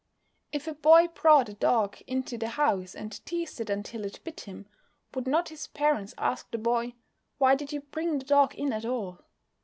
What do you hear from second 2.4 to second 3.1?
house